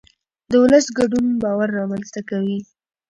[0.51, 2.59] د ولس ګډون باور رامنځته کوي